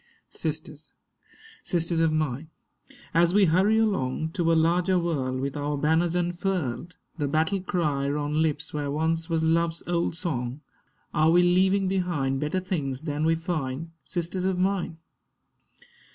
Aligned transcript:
Sisters, 0.31 0.93
sisters 1.63 1.99
of 1.99 2.11
mine, 2.11 2.49
as 3.13 3.35
we 3.35 3.45
hurry 3.45 3.77
along 3.77 4.29
To 4.31 4.51
a 4.51 4.55
larger 4.57 4.97
world, 4.97 5.39
with 5.39 5.55
our 5.55 5.77
banners 5.77 6.15
unfurled, 6.15 6.97
The 7.19 7.27
battle 7.27 7.61
cry 7.61 8.09
on 8.09 8.41
lips 8.41 8.73
where 8.73 8.89
once 8.89 9.29
was 9.29 9.43
Love's 9.43 9.83
old 9.85 10.15
song, 10.15 10.61
Are 11.13 11.29
we 11.29 11.43
leaving 11.43 11.87
behind 11.87 12.39
better 12.39 12.59
things 12.61 13.03
than 13.03 13.25
we 13.25 13.35
find, 13.35 13.91
Sisters 14.03 14.43
of 14.43 14.57
mine? 14.57 14.97